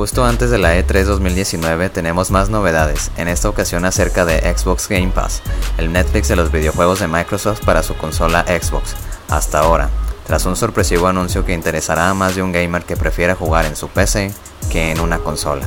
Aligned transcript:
Justo 0.00 0.24
antes 0.24 0.48
de 0.48 0.56
la 0.56 0.78
E3 0.78 1.04
2019 1.04 1.90
tenemos 1.90 2.30
más 2.30 2.48
novedades, 2.48 3.10
en 3.18 3.28
esta 3.28 3.50
ocasión 3.50 3.84
acerca 3.84 4.24
de 4.24 4.40
Xbox 4.56 4.88
Game 4.88 5.12
Pass, 5.14 5.42
el 5.76 5.92
Netflix 5.92 6.28
de 6.28 6.36
los 6.36 6.50
videojuegos 6.50 7.00
de 7.00 7.06
Microsoft 7.06 7.66
para 7.66 7.82
su 7.82 7.94
consola 7.98 8.46
Xbox, 8.46 8.94
hasta 9.28 9.58
ahora, 9.58 9.90
tras 10.26 10.46
un 10.46 10.56
sorpresivo 10.56 11.06
anuncio 11.06 11.44
que 11.44 11.52
interesará 11.52 12.08
a 12.08 12.14
más 12.14 12.34
de 12.34 12.42
un 12.42 12.50
gamer 12.50 12.84
que 12.84 12.96
prefiera 12.96 13.34
jugar 13.34 13.66
en 13.66 13.76
su 13.76 13.88
PC 13.88 14.32
que 14.72 14.90
en 14.90 15.00
una 15.00 15.18
consola. 15.18 15.66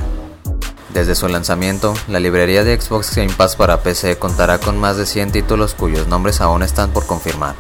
Desde 0.96 1.14
su 1.14 1.28
lanzamiento, 1.28 1.94
la 2.08 2.20
librería 2.20 2.64
de 2.64 2.82
Xbox 2.82 3.16
Game 3.16 3.34
Pass 3.34 3.56
para 3.56 3.84
PC 3.84 4.18
contará 4.18 4.58
con 4.58 4.80
más 4.80 4.98
de 4.98 5.06
100 5.06 5.32
títulos 5.32 5.76
cuyos 5.76 6.08
nombres 6.08 6.42
aún 6.42 6.64
están 6.64 6.90
por 6.90 7.06
confirmar, 7.06 7.54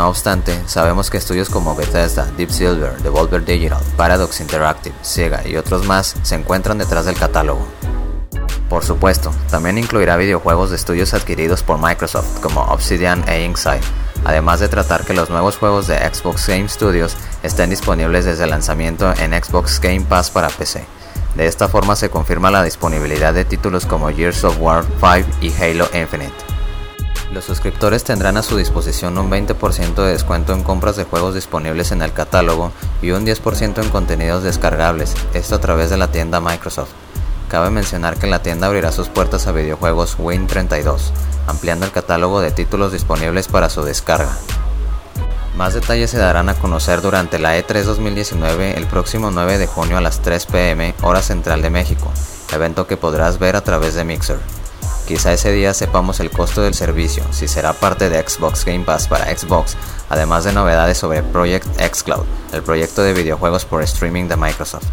no 0.00 0.08
obstante, 0.08 0.58
sabemos 0.66 1.10
que 1.10 1.18
estudios 1.18 1.50
como 1.50 1.76
Bethesda, 1.76 2.24
Deep 2.38 2.50
Silver, 2.50 3.02
Devolver 3.02 3.44
Digital, 3.44 3.82
Paradox 3.98 4.40
Interactive, 4.40 4.94
Sega 5.02 5.46
y 5.46 5.56
otros 5.56 5.84
más 5.86 6.16
se 6.22 6.36
encuentran 6.36 6.78
detrás 6.78 7.04
del 7.04 7.18
catálogo. 7.18 7.60
Por 8.70 8.82
supuesto, 8.82 9.30
también 9.50 9.76
incluirá 9.76 10.16
videojuegos 10.16 10.70
de 10.70 10.76
estudios 10.76 11.12
adquiridos 11.12 11.62
por 11.62 11.78
Microsoft 11.78 12.40
como 12.40 12.62
Obsidian 12.62 13.28
e 13.28 13.44
Insight, 13.44 13.82
además 14.24 14.60
de 14.60 14.68
tratar 14.68 15.04
que 15.04 15.12
los 15.12 15.28
nuevos 15.28 15.58
juegos 15.58 15.86
de 15.86 15.98
Xbox 15.98 16.48
Game 16.48 16.70
Studios 16.70 17.14
estén 17.42 17.68
disponibles 17.68 18.24
desde 18.24 18.44
el 18.44 18.50
lanzamiento 18.50 19.12
en 19.18 19.32
Xbox 19.32 19.80
Game 19.82 20.06
Pass 20.08 20.30
para 20.30 20.48
PC. 20.48 20.82
De 21.34 21.46
esta 21.46 21.68
forma 21.68 21.94
se 21.94 22.08
confirma 22.08 22.50
la 22.50 22.62
disponibilidad 22.62 23.34
de 23.34 23.44
títulos 23.44 23.84
como 23.84 24.08
Gears 24.08 24.44
of 24.44 24.56
War 24.60 24.82
5 24.82 25.28
y 25.42 25.52
Halo 25.52 25.90
Infinite. 25.92 26.59
Los 27.32 27.44
suscriptores 27.44 28.02
tendrán 28.02 28.36
a 28.36 28.42
su 28.42 28.56
disposición 28.56 29.16
un 29.16 29.30
20% 29.30 29.94
de 29.94 30.10
descuento 30.10 30.52
en 30.52 30.64
compras 30.64 30.96
de 30.96 31.04
juegos 31.04 31.34
disponibles 31.34 31.92
en 31.92 32.02
el 32.02 32.12
catálogo 32.12 32.72
y 33.02 33.12
un 33.12 33.24
10% 33.24 33.80
en 33.80 33.88
contenidos 33.90 34.42
descargables, 34.42 35.14
esto 35.32 35.54
a 35.54 35.60
través 35.60 35.90
de 35.90 35.96
la 35.96 36.08
tienda 36.08 36.40
Microsoft. 36.40 36.90
Cabe 37.48 37.70
mencionar 37.70 38.16
que 38.16 38.26
la 38.26 38.42
tienda 38.42 38.66
abrirá 38.66 38.90
sus 38.90 39.08
puertas 39.08 39.46
a 39.46 39.52
videojuegos 39.52 40.18
Win32, 40.18 41.12
ampliando 41.46 41.86
el 41.86 41.92
catálogo 41.92 42.40
de 42.40 42.50
títulos 42.50 42.90
disponibles 42.90 43.46
para 43.46 43.70
su 43.70 43.82
descarga. 43.82 44.36
Más 45.56 45.74
detalles 45.74 46.10
se 46.10 46.18
darán 46.18 46.48
a 46.48 46.54
conocer 46.54 47.00
durante 47.00 47.38
la 47.38 47.56
E3 47.56 47.82
2019 47.84 48.76
el 48.76 48.86
próximo 48.86 49.30
9 49.30 49.58
de 49.58 49.66
junio 49.68 49.98
a 49.98 50.00
las 50.00 50.20
3 50.20 50.46
pm 50.46 50.94
hora 51.02 51.22
central 51.22 51.62
de 51.62 51.70
México, 51.70 52.10
evento 52.52 52.88
que 52.88 52.96
podrás 52.96 53.38
ver 53.38 53.54
a 53.54 53.60
través 53.60 53.94
de 53.94 54.04
Mixer. 54.04 54.38
Quizá 55.10 55.32
ese 55.32 55.50
día 55.50 55.74
sepamos 55.74 56.20
el 56.20 56.30
costo 56.30 56.62
del 56.62 56.72
servicio, 56.72 57.24
si 57.32 57.48
será 57.48 57.72
parte 57.72 58.08
de 58.08 58.22
Xbox 58.22 58.64
Game 58.64 58.84
Pass 58.84 59.08
para 59.08 59.36
Xbox, 59.36 59.76
además 60.08 60.44
de 60.44 60.52
novedades 60.52 60.98
sobre 60.98 61.24
Project 61.24 61.66
xCloud, 61.80 62.24
el 62.52 62.62
proyecto 62.62 63.02
de 63.02 63.12
videojuegos 63.12 63.64
por 63.64 63.82
streaming 63.82 64.28
de 64.28 64.36
Microsoft. 64.36 64.86